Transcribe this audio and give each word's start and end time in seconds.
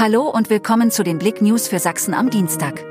Hallo 0.00 0.30
und 0.30 0.48
willkommen 0.48 0.92
zu 0.92 1.02
den 1.02 1.18
Blick 1.18 1.42
News 1.42 1.66
für 1.66 1.80
Sachsen 1.80 2.14
am 2.14 2.30
Dienstag. 2.30 2.84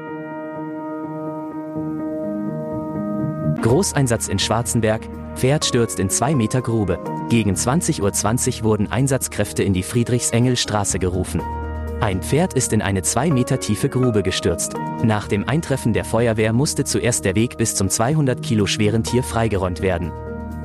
Großeinsatz 3.62 4.28
in 4.28 4.40
Schwarzenberg, 4.40 5.08
Pferd 5.36 5.64
stürzt 5.64 6.02
in 6.02 6.10
2 6.10 6.36
Meter 6.36 6.62
Grube. 6.62 7.00
Gegen 7.30 7.54
20.20 7.54 8.60
Uhr 8.60 8.64
wurden 8.66 8.92
Einsatzkräfte 8.92 9.64
in 9.64 9.72
die 9.72 9.84
Friedrichsengelstraße 9.84 11.00
gerufen. 11.00 11.42
Ein 12.02 12.22
Pferd 12.22 12.56
ist 12.56 12.74
in 12.74 12.82
eine 12.82 13.04
2 13.04 13.32
Meter 13.32 13.62
tiefe 13.62 13.88
Grube 13.88 14.22
gestürzt. 14.22 14.74
Nach 15.02 15.30
dem 15.30 15.48
Eintreffen 15.48 15.94
der 15.94 16.04
Feuerwehr 16.04 16.52
musste 16.52 16.84
zuerst 16.84 17.24
der 17.24 17.36
Weg 17.36 17.58
bis 17.58 17.74
zum 17.74 17.88
200 17.88 18.44
Kilo 18.44 18.66
schweren 18.66 19.06
Tier 19.06 19.24
freigeräumt 19.24 19.82
werden. 19.82 20.12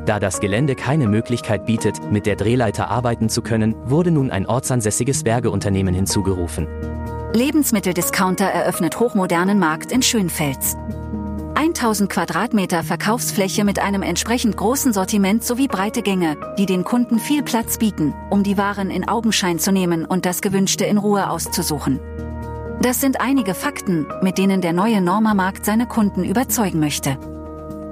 Da 0.05 0.19
das 0.19 0.41
Gelände 0.41 0.75
keine 0.75 1.07
Möglichkeit 1.07 1.64
bietet, 1.64 2.11
mit 2.11 2.27
der 2.27 2.35
Drehleiter 2.35 2.89
arbeiten 2.89 3.29
zu 3.29 3.41
können, 3.41 3.75
wurde 3.85 4.11
nun 4.11 4.30
ein 4.30 4.46
ortsansässiges 4.46 5.23
Bergeunternehmen 5.23 5.95
hinzugerufen. 5.95 6.67
Lebensmitteldiscounter 7.35 8.46
eröffnet 8.46 8.99
hochmodernen 8.99 9.59
Markt 9.59 9.93
in 9.93 10.03
Schönfels. 10.03 10.76
1000 11.54 12.11
Quadratmeter 12.11 12.82
Verkaufsfläche 12.82 13.64
mit 13.64 13.79
einem 13.79 14.03
entsprechend 14.03 14.57
großen 14.57 14.93
Sortiment 14.93 15.45
sowie 15.45 15.68
breite 15.68 16.03
Gänge, 16.03 16.37
die 16.59 16.67
den 16.67 16.82
Kunden 16.82 17.21
viel 17.21 17.45
Platz 17.45 17.79
bieten, 17.79 18.12
um 18.31 18.43
die 18.43 18.59
Waren 18.59 18.90
in 18.90 19.09
Augenschein 19.09 19.61
zu 19.61 19.71
nehmen 19.71 20.04
und 20.04 20.26
das 20.26 20.40
Gewünschte 20.40 20.84
in 20.84 20.98
Ruhe 20.98 21.31
auszusuchen. 21.31 22.00
Das 22.81 23.00
sind 23.00 23.21
einige 23.21 23.54
Fakten, 23.54 24.07
mit 24.23 24.39
denen 24.39 24.61
der 24.61 24.73
neue 24.73 25.00
Norma-Markt 25.00 25.64
seine 25.64 25.87
Kunden 25.87 26.25
überzeugen 26.25 26.81
möchte. 26.81 27.17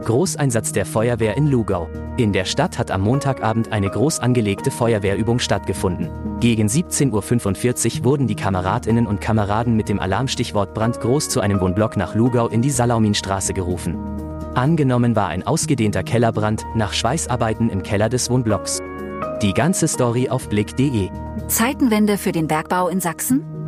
Großeinsatz 0.05 0.73
der 0.73 0.87
Feuerwehr 0.87 1.37
in 1.37 1.47
Lugau. 1.47 1.89
In 2.17 2.33
der 2.33 2.45
Stadt 2.45 2.79
hat 2.79 2.91
am 2.91 3.03
Montagabend 3.03 3.73
eine 3.73 3.89
groß 3.89 4.21
angelegte 4.21 4.71
Feuerwehrübung 4.71 5.39
stattgefunden. 5.39 6.11
Gegen 6.41 6.69
17.45 6.69 7.99
Uhr 7.99 8.05
wurden 8.05 8.27
die 8.27 8.35
Kameradinnen 8.35 9.07
und 9.07 9.21
Kameraden 9.21 9.77
mit 9.77 9.89
dem 9.89 10.01
Alarmstichwort 10.01 10.75
Brand 10.75 11.01
groß 11.01 11.29
zu 11.29 11.41
einem 11.41 11.61
Wohnblock 11.61 11.97
nach 11.97 12.15
Lugau 12.15 12.49
in 12.49 12.63
die 12.63 12.71
Salauminstraße 12.71 13.53
gerufen. 13.53 13.99
Angenommen 14.55 15.15
war 15.15 15.29
ein 15.29 15.47
ausgedehnter 15.47 16.03
Kellerbrand 16.03 16.65
nach 16.75 16.93
Schweißarbeiten 16.93 17.71
im 17.71 17.83
Keller 17.83 18.09
des 18.09 18.31
Wohnblocks. 18.31 18.81
Die 19.43 19.53
ganze 19.53 19.87
Story 19.87 20.29
auf 20.29 20.49
blick.de. 20.49 21.09
Zeitenwende 21.47 22.19
für 22.19 22.33
den 22.33 22.49
Bergbau 22.49 22.89
in 22.89 23.01
Sachsen? 23.01 23.60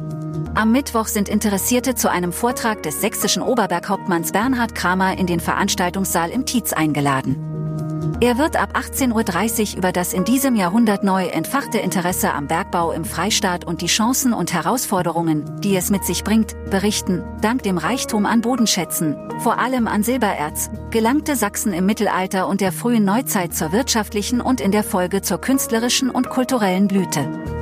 Am 0.54 0.70
Mittwoch 0.70 1.06
sind 1.06 1.30
Interessierte 1.30 1.94
zu 1.94 2.10
einem 2.10 2.30
Vortrag 2.30 2.82
des 2.82 3.00
sächsischen 3.00 3.42
Oberberghauptmanns 3.42 4.32
Bernhard 4.32 4.74
Kramer 4.74 5.16
in 5.16 5.26
den 5.26 5.40
Veranstaltungssaal 5.40 6.28
im 6.30 6.44
Tietz 6.44 6.74
eingeladen. 6.74 8.18
Er 8.20 8.36
wird 8.36 8.56
ab 8.56 8.76
18.30 8.76 9.72
Uhr 9.72 9.78
über 9.78 9.92
das 9.92 10.12
in 10.12 10.24
diesem 10.24 10.54
Jahrhundert 10.54 11.04
neu 11.04 11.26
entfachte 11.26 11.78
Interesse 11.78 12.34
am 12.34 12.48
Bergbau 12.48 12.92
im 12.92 13.06
Freistaat 13.06 13.64
und 13.64 13.80
die 13.80 13.86
Chancen 13.86 14.34
und 14.34 14.52
Herausforderungen, 14.52 15.60
die 15.62 15.74
es 15.74 15.90
mit 15.90 16.04
sich 16.04 16.22
bringt, 16.22 16.54
berichten. 16.70 17.24
Dank 17.40 17.62
dem 17.62 17.78
Reichtum 17.78 18.26
an 18.26 18.42
Bodenschätzen, 18.42 19.16
vor 19.38 19.58
allem 19.58 19.88
an 19.88 20.02
Silbererz, 20.02 20.70
gelangte 20.90 21.34
Sachsen 21.34 21.72
im 21.72 21.86
Mittelalter 21.86 22.46
und 22.46 22.60
der 22.60 22.72
frühen 22.72 23.06
Neuzeit 23.06 23.54
zur 23.54 23.72
wirtschaftlichen 23.72 24.42
und 24.42 24.60
in 24.60 24.70
der 24.70 24.84
Folge 24.84 25.22
zur 25.22 25.40
künstlerischen 25.40 26.10
und 26.10 26.28
kulturellen 26.28 26.88
Blüte. 26.88 27.61